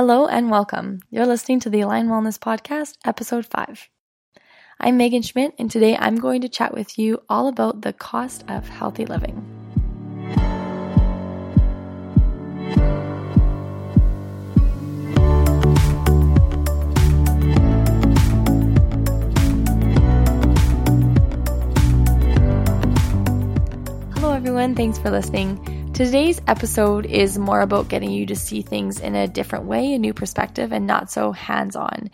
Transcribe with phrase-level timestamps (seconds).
[0.00, 1.00] Hello and welcome.
[1.10, 3.88] You're listening to the Align Wellness Podcast, Episode 5.
[4.78, 8.44] I'm Megan Schmidt, and today I'm going to chat with you all about the cost
[8.46, 9.44] of healthy living.
[24.14, 24.76] Hello, everyone.
[24.76, 25.77] Thanks for listening.
[25.98, 29.98] Today's episode is more about getting you to see things in a different way, a
[29.98, 32.12] new perspective, and not so hands on.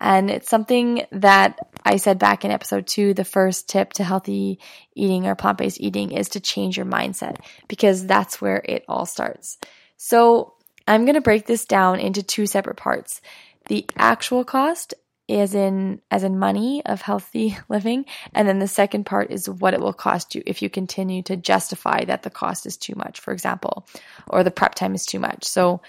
[0.00, 4.58] And it's something that I said back in episode two the first tip to healthy
[4.96, 7.36] eating or plant based eating is to change your mindset
[7.68, 9.58] because that's where it all starts.
[9.96, 10.54] So
[10.88, 13.20] I'm going to break this down into two separate parts
[13.68, 14.92] the actual cost
[15.30, 18.04] as in as in money of healthy living.
[18.34, 21.36] And then the second part is what it will cost you if you continue to
[21.36, 23.86] justify that the cost is too much for example
[24.26, 25.44] or the prep time is too much.
[25.44, 25.80] So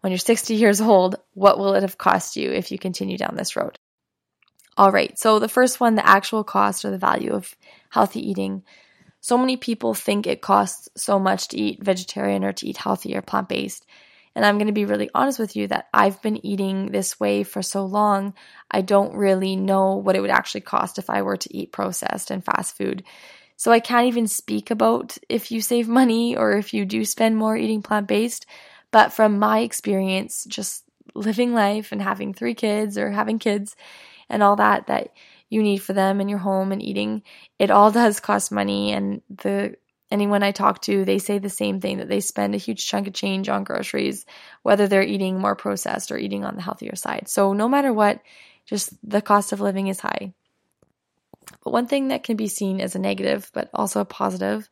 [0.00, 3.36] when you're 60 years old what will it have cost you if you continue down
[3.36, 3.78] this road?
[4.76, 5.18] All right.
[5.18, 7.54] So the first one the actual cost or the value of
[7.90, 8.62] healthy eating.
[9.20, 13.16] So many people think it costs so much to eat vegetarian or to eat healthy
[13.16, 13.84] or plant-based
[14.38, 17.42] and I'm going to be really honest with you that I've been eating this way
[17.42, 18.34] for so long,
[18.70, 22.30] I don't really know what it would actually cost if I were to eat processed
[22.30, 23.02] and fast food.
[23.56, 27.36] So I can't even speak about if you save money or if you do spend
[27.36, 28.46] more eating plant based.
[28.92, 30.84] But from my experience, just
[31.16, 33.74] living life and having three kids or having kids
[34.30, 35.14] and all that that
[35.48, 37.24] you need for them in your home and eating,
[37.58, 38.92] it all does cost money.
[38.92, 39.74] And the
[40.10, 43.06] anyone I talk to, they say the same thing that they spend a huge chunk
[43.06, 44.24] of change on groceries,
[44.62, 47.28] whether they're eating more processed or eating on the healthier side.
[47.28, 48.20] So, no matter what,
[48.66, 50.32] just the cost of living is high.
[51.64, 54.68] But one thing that can be seen as a negative, but also a positive,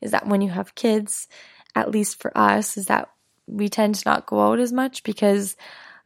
[0.00, 1.28] is that when you have kids,
[1.74, 3.10] at least for us, is that
[3.46, 5.56] we tend to not go out as much because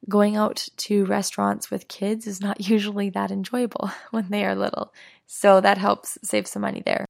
[0.08, 4.92] going out to restaurants with kids is not usually that enjoyable when they are little.
[5.26, 7.06] So that helps save some money there.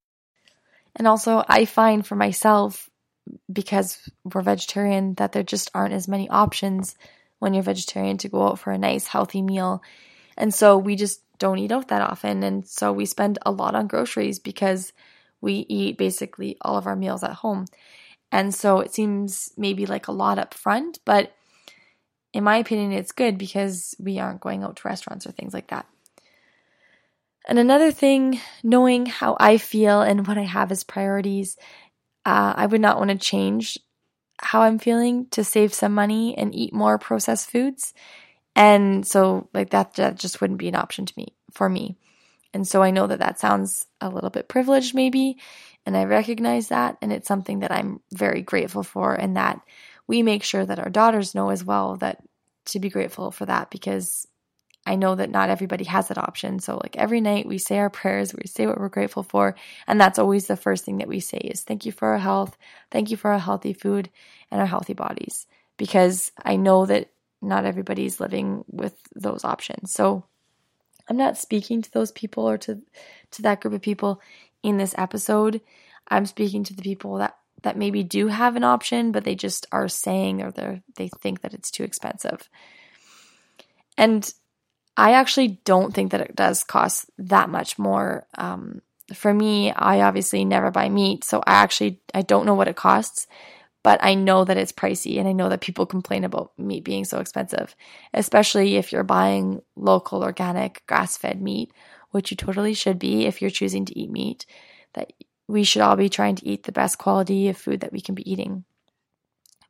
[0.97, 2.89] And also, I find for myself,
[3.53, 6.95] because we're vegetarian, that there just aren't as many options
[7.39, 9.83] when you're vegetarian to go out for a nice, healthy meal.
[10.37, 12.43] And so we just don't eat out that often.
[12.43, 14.93] And so we spend a lot on groceries because
[15.41, 17.67] we eat basically all of our meals at home.
[18.33, 21.37] And so it seems maybe like a lot up front, but
[22.33, 25.69] in my opinion, it's good because we aren't going out to restaurants or things like
[25.69, 25.87] that.
[27.47, 31.57] And another thing, knowing how I feel and what I have as priorities,
[32.25, 33.79] uh, I would not want to change
[34.41, 37.93] how I'm feeling to save some money and eat more processed foods.
[38.57, 41.97] And so, like, that, that just wouldn't be an option to me, for me.
[42.55, 45.39] And so I know that that sounds a little bit privileged, maybe,
[45.85, 46.97] and I recognize that.
[47.03, 49.61] And it's something that I'm very grateful for, and that
[50.07, 52.23] we make sure that our daughters know as well that
[52.67, 54.27] to be grateful for that because
[54.87, 56.59] I know that not everybody has that option.
[56.59, 59.55] So, like every night, we say our prayers, we say what we're grateful for.
[59.87, 62.57] And that's always the first thing that we say is thank you for our health,
[62.91, 64.11] thank you for our healthy food
[64.51, 65.47] and our healthy bodies.
[65.77, 69.93] Because I know that not everybody's living with those options.
[69.93, 70.25] So,
[71.09, 72.81] I'm not speaking to those people or to,
[73.33, 74.21] to that group of people
[74.63, 75.61] in this episode.
[76.09, 79.67] I'm speaking to the people that, that maybe do have an option, but they just
[79.73, 82.49] are saying or they they think that it's too expensive.
[83.97, 84.33] And
[84.97, 88.27] I actually don't think that it does cost that much more.
[88.39, 88.81] Um,
[89.13, 92.77] for me, I obviously never buy meat, so I actually I don't know what it
[92.77, 93.27] costs,
[93.83, 97.05] but I know that it's pricey, and I know that people complain about meat being
[97.05, 97.75] so expensive,
[98.15, 101.73] especially if you're buying local, organic, grass-fed meat,
[102.11, 104.47] which you totally should be if you're choosing to eat meat.
[104.95, 105.13] That
[105.49, 108.15] we should all be trying to eat the best quality of food that we can
[108.15, 108.65] be eating.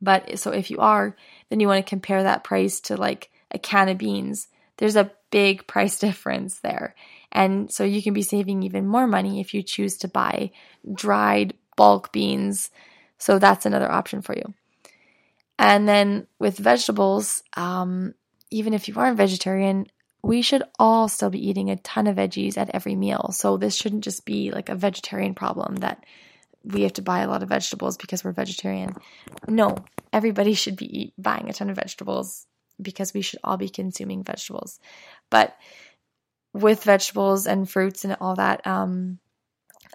[0.01, 1.17] But so if you are,
[1.49, 5.11] then you want to compare that price to like a can of beans there's a
[5.31, 6.95] big price difference there.
[7.33, 10.53] And so you can be saving even more money if you choose to buy
[10.93, 12.71] dried bulk beans.
[13.19, 14.55] So that's another option for you.
[15.59, 18.15] And then with vegetables, um,
[18.51, 19.87] even if you aren't vegetarian,
[20.23, 23.31] we should all still be eating a ton of veggies at every meal.
[23.33, 26.05] So this shouldn't just be like a vegetarian problem that
[26.65, 28.95] we have to buy a lot of vegetables because we're vegetarian.
[29.47, 29.77] No,
[30.13, 32.47] everybody should be eat, buying a ton of vegetables
[32.81, 34.79] because we should all be consuming vegetables.
[35.31, 35.57] But
[36.53, 39.19] with vegetables and fruits and all that, um,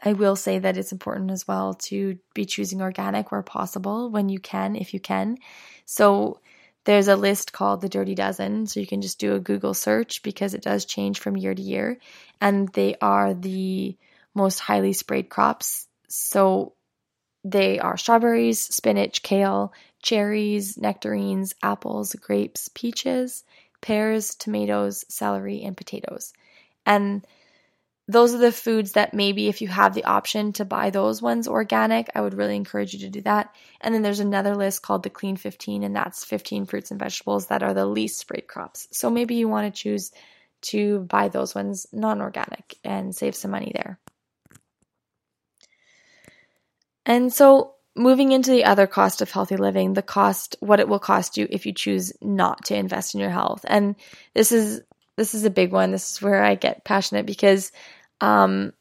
[0.03, 4.29] I will say that it's important as well to be choosing organic where possible when
[4.29, 5.37] you can, if you can.
[5.85, 6.39] So
[6.85, 8.67] there's a list called the Dirty Dozen.
[8.67, 11.61] So you can just do a Google search because it does change from year to
[11.61, 11.97] year.
[12.39, 13.97] And they are the
[14.33, 15.87] most highly sprayed crops.
[16.07, 16.73] So
[17.43, 23.43] they are strawberries, spinach, kale, cherries, nectarines, apples, grapes, peaches,
[23.81, 26.33] pears, tomatoes, celery, and potatoes.
[26.85, 27.25] And
[28.07, 31.47] those are the foods that maybe if you have the option to buy those ones
[31.47, 33.53] organic, I would really encourage you to do that.
[33.81, 37.47] And then there's another list called the Clean 15, and that's 15 fruits and vegetables
[37.47, 38.87] that are the least sprayed crops.
[38.91, 40.11] So maybe you want to choose
[40.61, 43.99] to buy those ones non organic and save some money there.
[47.05, 50.99] And so moving into the other cost of healthy living, the cost, what it will
[50.99, 53.65] cost you if you choose not to invest in your health.
[53.67, 53.95] And
[54.33, 54.81] this is,
[55.17, 55.91] this is a big one.
[55.91, 57.71] This is where I get passionate because,
[58.21, 58.73] um,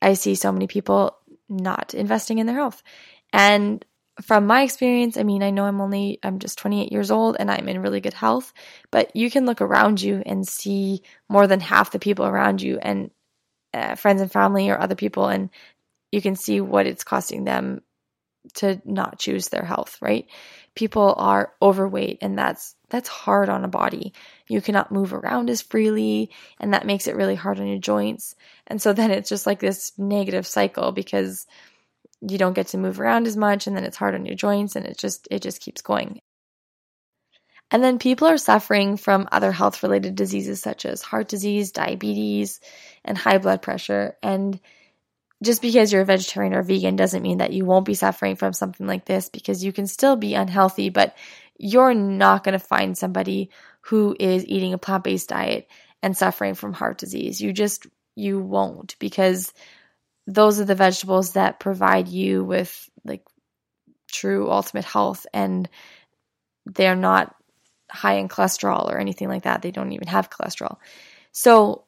[0.00, 1.16] I see so many people
[1.48, 2.82] not investing in their health.
[3.32, 3.84] And
[4.22, 7.50] from my experience, I mean, I know I'm only, I'm just 28 years old and
[7.50, 8.52] I'm in really good health,
[8.90, 12.78] but you can look around you and see more than half the people around you
[12.80, 13.10] and
[13.74, 15.50] uh, friends and family or other people, and
[16.12, 17.82] you can see what it's costing them
[18.54, 20.26] to not choose their health, right?
[20.74, 24.12] People are overweight and that's that's hard on a body.
[24.48, 26.30] You cannot move around as freely
[26.60, 28.34] and that makes it really hard on your joints.
[28.66, 31.46] And so then it's just like this negative cycle because
[32.20, 34.76] you don't get to move around as much and then it's hard on your joints
[34.76, 36.20] and it just it just keeps going.
[37.70, 42.60] And then people are suffering from other health related diseases such as heart disease, diabetes,
[43.04, 44.60] and high blood pressure and
[45.44, 48.52] just because you're a vegetarian or vegan doesn't mean that you won't be suffering from
[48.52, 51.16] something like this because you can still be unhealthy, but
[51.58, 53.50] you're not going to find somebody
[53.82, 55.68] who is eating a plant based diet
[56.02, 57.40] and suffering from heart disease.
[57.40, 57.86] You just,
[58.16, 59.52] you won't because
[60.26, 63.24] those are the vegetables that provide you with like
[64.10, 65.68] true ultimate health and
[66.66, 67.34] they're not
[67.90, 69.62] high in cholesterol or anything like that.
[69.62, 70.78] They don't even have cholesterol.
[71.32, 71.83] So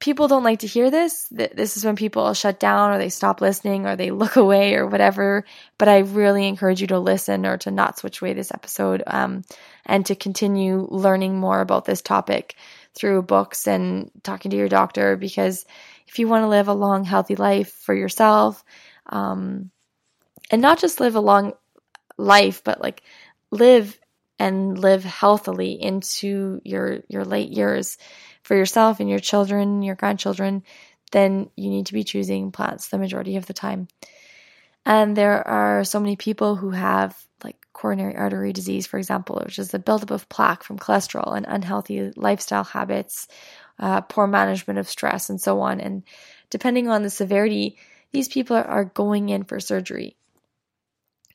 [0.00, 1.26] people don't like to hear this.
[1.30, 4.86] This is when people shut down or they stop listening or they look away or
[4.86, 5.44] whatever.
[5.78, 9.44] But I really encourage you to listen or to not switch away this episode um,
[9.84, 12.56] and to continue learning more about this topic
[12.94, 15.64] through books and talking to your doctor because
[16.08, 18.64] if you want to live a long, healthy life for yourself,
[19.06, 19.70] um,
[20.50, 21.52] and not just live a long
[22.18, 23.02] life, but like
[23.52, 23.96] live
[24.40, 27.98] and live healthily into your your late years
[28.42, 30.62] for yourself and your children, your grandchildren,
[31.12, 33.88] then you need to be choosing plants the majority of the time.
[34.86, 39.58] And there are so many people who have like coronary artery disease, for example, which
[39.58, 43.28] is the buildup of plaque from cholesterol and unhealthy lifestyle habits,
[43.78, 45.80] uh, poor management of stress, and so on.
[45.80, 46.02] And
[46.48, 47.76] depending on the severity,
[48.12, 50.16] these people are going in for surgery.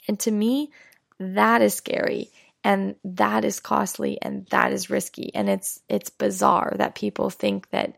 [0.08, 0.72] And to me,
[1.20, 2.30] that is scary
[2.66, 5.34] and that is costly and that is risky.
[5.36, 7.96] And it's it's bizarre that people think that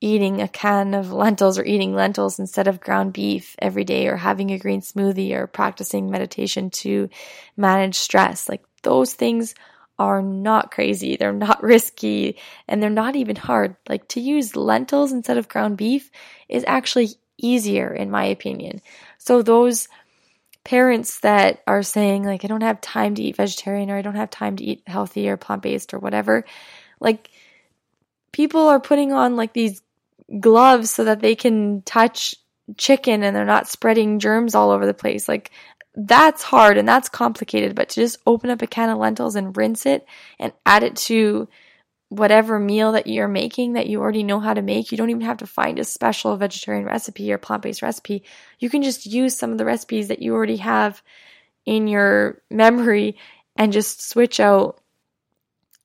[0.00, 4.16] eating a can of lentils or eating lentils instead of ground beef every day or
[4.16, 7.10] having a green smoothie or practicing meditation to
[7.58, 9.54] manage stress like those things
[9.98, 11.16] are not crazy.
[11.16, 13.76] They're not risky and they're not even hard.
[13.86, 16.10] Like to use lentils instead of ground beef
[16.48, 18.80] is actually easier in my opinion.
[19.18, 19.88] So those
[20.66, 24.16] parents that are saying like I don't have time to eat vegetarian or I don't
[24.16, 26.44] have time to eat healthy or plant-based or whatever
[26.98, 27.30] like
[28.32, 29.80] people are putting on like these
[30.40, 32.34] gloves so that they can touch
[32.76, 35.28] chicken and they're not spreading germs all over the place.
[35.28, 35.50] Like
[35.94, 39.56] that's hard and that's complicated but to just open up a can of lentils and
[39.56, 40.04] rinse it
[40.38, 41.48] and add it to
[42.08, 44.92] whatever meal that you're making that you already know how to make.
[44.92, 48.22] You don't even have to find a special vegetarian recipe or plant based recipe.
[48.58, 51.02] You can just use some of the recipes that you already have
[51.64, 53.16] in your memory
[53.56, 54.80] and just switch out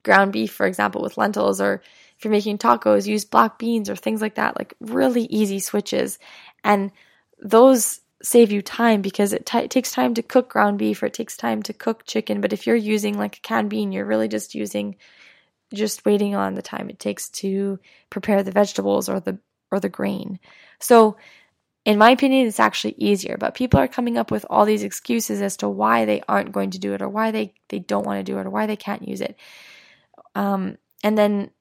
[0.04, 1.82] ground beef, for example, with lentils, or
[2.18, 4.58] if you're making tacos, use black beans or things like that.
[4.58, 6.20] Like really easy switches.
[6.63, 6.92] And
[7.40, 11.13] those save you time because it, t- takes time to cook ground beef or it
[11.13, 12.42] takes time to cook chicken.
[12.42, 14.96] But if you're using like a canned bean, you're really just using
[15.74, 19.40] just waiting on the time it takes to prepare the vegetables or the
[19.72, 20.40] or the grain.
[20.80, 21.18] So
[21.86, 25.42] in my opinion it's actually easier, but people are coming up with all these excuses
[25.42, 28.20] as to why they aren't going to do it or why they they don't want
[28.20, 29.38] to do it or why they can't use it.
[30.36, 31.51] Um, and then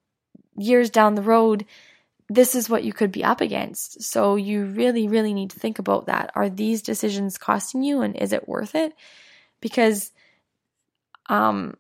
[0.57, 1.65] years down the road
[2.33, 4.03] this is what you could be up against.
[4.03, 6.31] So you really really need to think about that.
[6.35, 8.93] Are these decisions costing you and is it worth it?
[9.61, 10.13] Because
[11.29, 11.75] um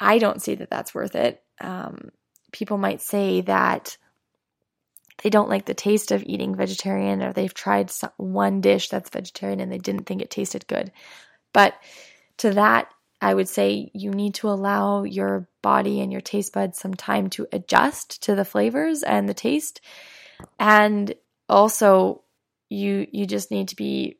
[0.00, 2.10] I don't see that that's worth it um,
[2.52, 3.96] people might say that
[5.22, 9.10] they don't like the taste of eating vegetarian or they've tried some, one dish that's
[9.10, 10.90] vegetarian and they didn't think it tasted good.
[11.52, 11.74] But
[12.38, 16.78] to that, I would say you need to allow your body and your taste buds
[16.78, 19.80] some time to adjust to the flavors and the taste.
[20.58, 21.14] And
[21.48, 22.22] also
[22.68, 24.18] you you just need to be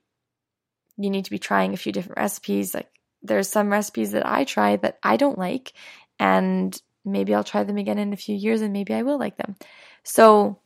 [0.98, 2.88] you need to be trying a few different recipes like
[3.22, 5.72] there's some recipes that I try that I don't like,
[6.18, 9.36] and maybe I'll try them again in a few years and maybe I will like
[9.36, 9.56] them.
[10.02, 10.58] So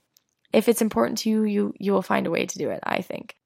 [0.52, 3.02] if it's important to you, you you will find a way to do it, I
[3.02, 3.36] think.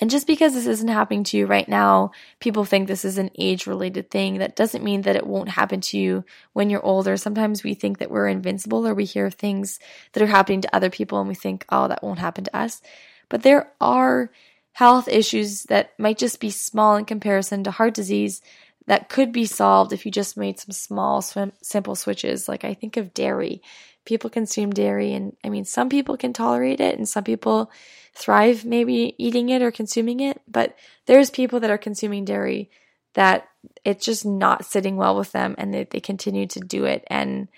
[0.00, 2.10] And just because this isn't happening to you right now,
[2.40, 4.38] people think this is an age related thing.
[4.38, 7.16] That doesn't mean that it won't happen to you when you're older.
[7.16, 9.78] Sometimes we think that we're invincible or we hear things
[10.12, 12.82] that are happening to other people and we think, oh, that won't happen to us.
[13.28, 14.32] But there are
[14.72, 18.42] health issues that might just be small in comparison to heart disease
[18.86, 22.48] that could be solved if you just made some small, swim, simple switches.
[22.48, 23.62] Like I think of dairy.
[24.04, 27.70] People consume dairy, and I mean, some people can tolerate it, and some people
[28.14, 30.40] thrive maybe eating it or consuming it.
[30.46, 30.76] But
[31.06, 32.70] there's people that are consuming dairy
[33.14, 33.48] that
[33.84, 37.04] it's just not sitting well with them, and they, they continue to do it.
[37.06, 37.48] And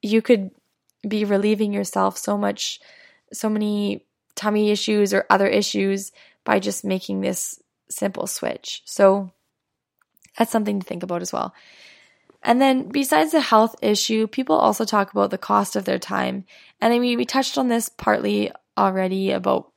[0.00, 0.50] you could
[1.06, 2.80] be relieving yourself so much,
[3.32, 4.04] so many
[4.36, 6.12] tummy issues or other issues
[6.44, 8.82] by just making this simple switch.
[8.84, 9.32] So
[10.38, 11.52] that's something to think about as well.
[12.42, 16.44] And then besides the health issue, people also talk about the cost of their time.
[16.80, 19.72] And I mean, we touched on this partly already about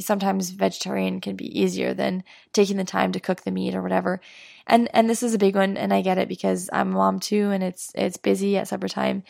[0.00, 4.20] sometimes vegetarian can be easier than taking the time to cook the meat or whatever.
[4.66, 7.20] And and this is a big one and I get it because I'm a mom
[7.20, 9.22] too and it's it's busy at supper time.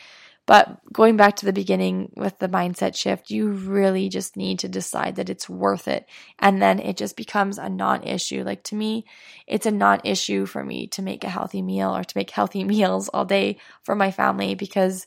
[0.46, 4.68] But going back to the beginning with the mindset shift, you really just need to
[4.68, 6.08] decide that it's worth it.
[6.38, 8.42] And then it just becomes a non issue.
[8.42, 9.04] Like to me,
[9.46, 12.64] it's a non issue for me to make a healthy meal or to make healthy
[12.74, 15.06] meals all day for my family because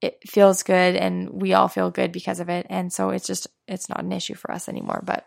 [0.00, 2.66] it feels good and we all feel good because of it.
[2.70, 5.02] And so it's just, it's not an issue for us anymore.
[5.04, 5.26] But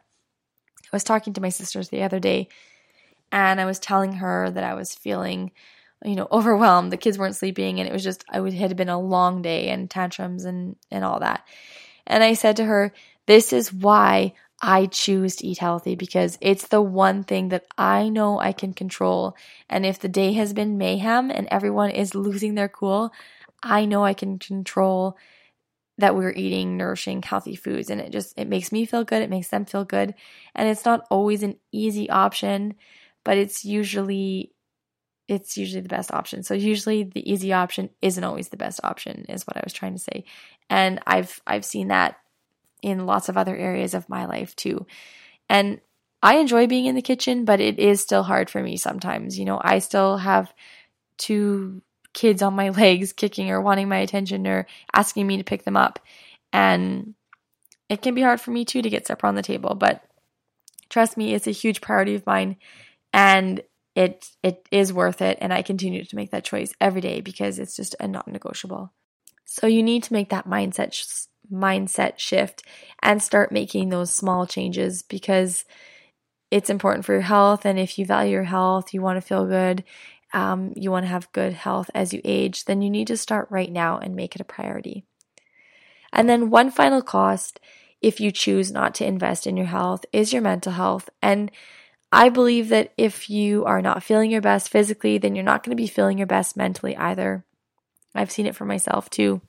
[0.85, 2.47] I was talking to my sisters the other day
[3.31, 5.51] and I was telling her that I was feeling
[6.03, 6.91] you know, overwhelmed.
[6.91, 9.41] The kids weren't sleeping and it was just, I would it had been a long
[9.41, 11.45] day and tantrums and, and all that.
[12.05, 12.93] And I said to her,
[13.25, 18.09] this is why I choose to eat healthy because it's the one thing that I
[18.09, 19.35] know I can control.
[19.69, 23.11] And if the day has been mayhem and everyone is losing their cool,
[23.61, 25.17] I know I can control
[25.97, 29.29] that we're eating nourishing healthy foods and it just it makes me feel good it
[29.29, 30.15] makes them feel good
[30.55, 32.73] and it's not always an easy option
[33.23, 34.52] but it's usually
[35.33, 36.43] it's usually the best option.
[36.43, 39.93] So usually the easy option isn't always the best option is what I was trying
[39.93, 40.25] to say.
[40.69, 42.17] And I've I've seen that
[42.81, 44.85] in lots of other areas of my life too.
[45.49, 45.81] And
[46.21, 49.37] I enjoy being in the kitchen, but it is still hard for me sometimes.
[49.37, 50.53] You know, I still have
[51.17, 51.81] two
[52.13, 55.77] kids on my legs kicking or wanting my attention or asking me to pick them
[55.77, 55.99] up.
[56.51, 57.15] And
[57.89, 60.03] it can be hard for me too to get supper on the table, but
[60.89, 62.57] trust me, it's a huge priority of mine.
[63.11, 63.61] And
[63.95, 67.59] it it is worth it and I continue to make that choice every day because
[67.59, 68.91] it's just a non-negotiable.
[69.45, 72.63] So you need to make that mindset sh- mindset shift
[73.01, 75.65] and start making those small changes because
[76.49, 79.45] it's important for your health and if you value your health, you want to feel
[79.45, 79.83] good,
[80.33, 83.47] um, you want to have good health as you age, then you need to start
[83.51, 85.05] right now and make it a priority.
[86.11, 87.59] And then one final cost
[88.01, 91.51] if you choose not to invest in your health is your mental health and
[92.13, 95.75] I believe that if you are not feeling your best physically, then you're not going
[95.75, 97.43] to be feeling your best mentally either.
[98.13, 99.41] I've seen it for myself too.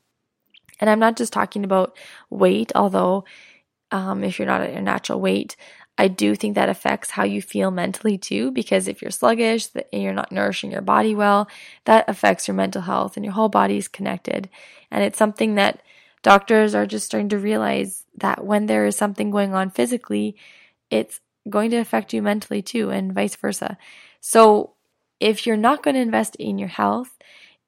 [0.81, 1.95] And I'm not just talking about
[2.31, 3.27] weight, although
[3.91, 5.57] um, if you're not at your natural weight,
[5.99, 10.03] I do think that affects how you feel mentally too, because if you're sluggish and
[10.03, 11.49] you're not nourishing your body well,
[11.85, 14.49] that affects your mental health and your whole body is connected.
[14.91, 15.83] And it's something that
[16.23, 20.37] doctors are just starting to realize that when there is something going on physically,
[20.91, 23.77] it's going to affect you mentally too, and vice versa.
[24.21, 24.73] So,
[25.21, 27.17] if you're not going to invest in your health,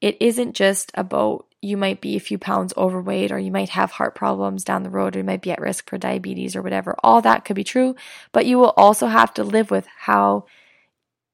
[0.01, 3.91] it isn't just about you might be a few pounds overweight or you might have
[3.91, 6.95] heart problems down the road or you might be at risk for diabetes or whatever.
[7.03, 7.95] All that could be true,
[8.31, 10.45] but you will also have to live with how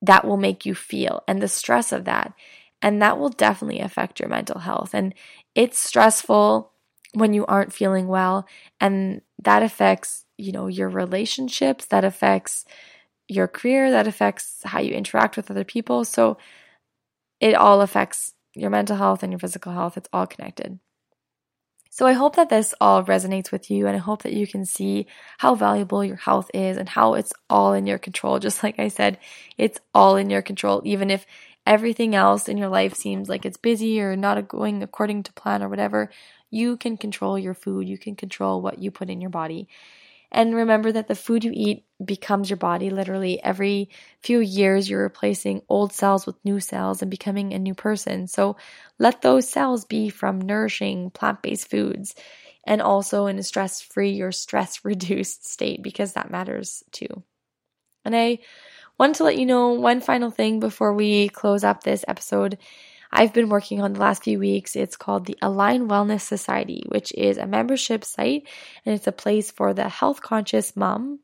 [0.01, 2.33] that will make you feel and the stress of that.
[2.81, 4.93] And that will definitely affect your mental health.
[4.93, 5.13] And
[5.55, 6.71] it's stressful
[7.13, 8.47] when you aren't feeling well,
[8.81, 12.65] and that affects you know, your relationships, that affects
[13.27, 16.03] your career, that affects how you interact with other people.
[16.05, 16.37] So
[17.39, 19.97] it all affects your mental health and your physical health.
[19.97, 20.79] It's all connected.
[21.89, 24.65] So I hope that this all resonates with you and I hope that you can
[24.65, 25.05] see
[25.37, 28.39] how valuable your health is and how it's all in your control.
[28.47, 29.19] Just like I said,
[29.57, 31.25] it's all in your control, even if
[31.67, 35.61] everything else in your life seems like it's busy or not going according to plan
[35.61, 36.09] or whatever.
[36.49, 39.67] You can control your food, you can control what you put in your body.
[40.33, 42.89] And remember that the food you eat becomes your body.
[42.89, 43.89] Literally, every
[44.21, 48.27] few years, you're replacing old cells with new cells and becoming a new person.
[48.27, 48.57] So
[48.99, 52.15] let those cells be from nourishing plant based foods
[52.65, 57.23] and also in a stress free or stress reduced state because that matters too.
[58.05, 58.39] And I
[58.99, 62.57] wanted to let you know one final thing before we close up this episode.
[63.15, 64.75] I've been working on the last few weeks.
[64.75, 68.47] It's called the Align Wellness Society, which is a membership site
[68.85, 71.19] and it's a place for the health conscious mom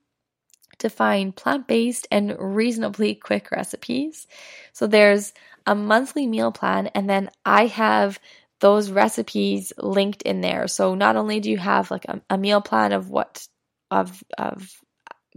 [0.77, 4.27] to find plant based and reasonably quick recipes.
[4.71, 5.33] So there's
[5.65, 8.19] a monthly meal plan, and then I have
[8.59, 10.67] those recipes linked in there.
[10.67, 13.47] So not only do you have like a, a meal plan of what
[13.91, 14.71] of of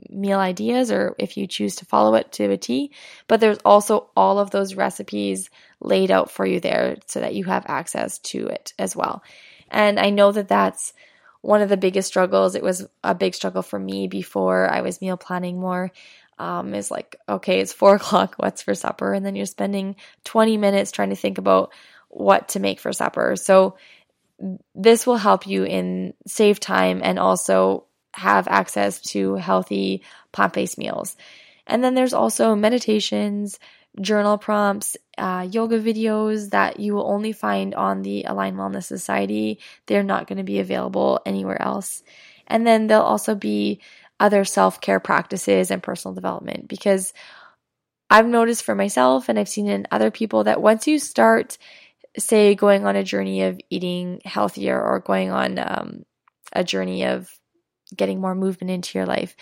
[0.09, 2.93] meal ideas or if you choose to follow it to a T,
[3.29, 7.45] but there's also all of those recipes laid out for you there so that you
[7.45, 9.23] have access to it as well.
[9.71, 10.93] And I know that that's
[11.41, 12.55] one of the biggest struggles.
[12.55, 15.91] It was a big struggle for me before I was meal planning more.
[16.39, 19.13] Um, is like, okay, it's four o'clock, what's for supper?
[19.13, 21.73] And then you're spending 20 minutes trying to think about
[22.09, 23.37] what to make for supper.
[23.37, 23.77] So
[24.75, 30.03] this will help you in save time and also have access to healthy
[30.33, 31.17] plant-based meals.
[31.67, 33.59] And then there's also meditations,
[34.01, 39.61] journal prompts, uh, yoga videos that you will only find on the Align Wellness Society.
[39.87, 42.03] They're not going to be available anywhere else.
[42.47, 43.81] And then there'll also be
[44.19, 47.13] other self care practices and personal development because
[48.09, 51.57] I've noticed for myself and I've seen in other people that once you start,
[52.19, 56.05] say, going on a journey of eating healthier or going on um,
[56.53, 57.31] a journey of
[57.93, 59.37] getting more movement into your life,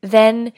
[0.00, 0.52] then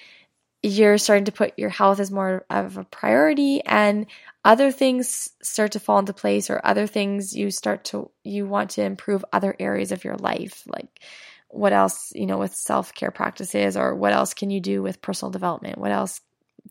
[0.63, 4.07] you're starting to put your health as more of a priority and
[4.45, 8.71] other things start to fall into place or other things you start to you want
[8.71, 11.01] to improve other areas of your life like
[11.49, 15.31] what else you know with self-care practices or what else can you do with personal
[15.31, 15.79] development?
[15.79, 16.21] What else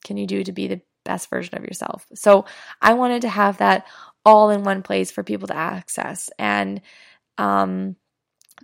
[0.03, 2.05] can you do to be the best version of yourself?
[2.13, 2.45] So
[2.81, 3.85] i wanted to have that
[4.25, 6.81] all in one place for people to access and
[7.37, 7.95] um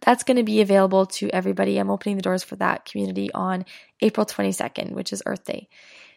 [0.02, 1.78] that's going to be available to everybody.
[1.78, 3.66] I'm opening the doors for that community on
[4.02, 5.70] April 22nd, which is Earth Day.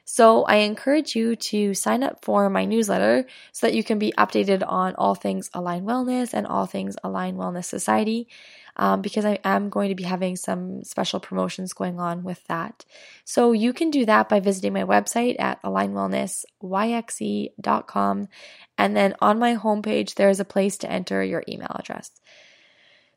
[0.06, 4.12] So I encourage you to sign up for my newsletter so that you can be
[4.18, 8.28] updated on all things Align Wellness and all things Align Wellness Society.
[8.76, 12.84] Um, because I am going to be having some special promotions going on with that.
[13.24, 18.28] So you can do that by visiting my website at alignwellnessyxe.com.
[18.76, 22.10] And then on my homepage, there is a place to enter your email address.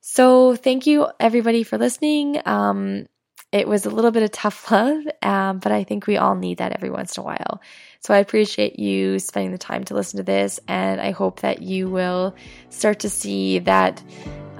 [0.01, 2.41] So thank you everybody for listening.
[2.45, 3.07] Um,
[3.51, 6.57] it was a little bit of tough love, um, but I think we all need
[6.59, 7.61] that every once in a while.
[7.99, 11.61] So I appreciate you spending the time to listen to this, and I hope that
[11.61, 12.35] you will
[12.69, 14.03] start to see that,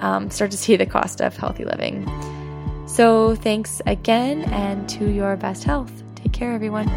[0.00, 2.06] um, start to see the cost of healthy living.
[2.86, 5.92] So thanks again, and to your best health.
[6.16, 6.88] Take care, everyone.